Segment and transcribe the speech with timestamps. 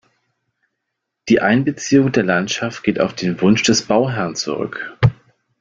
[1.29, 4.97] Die Einbeziehung der Landschaft geht auf den Wunsch des Bauherrn zurück.